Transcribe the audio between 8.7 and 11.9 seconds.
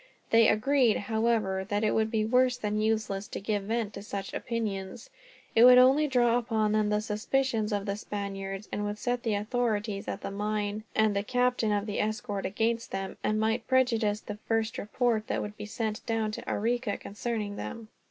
and would set the authorities at the mine and the captain of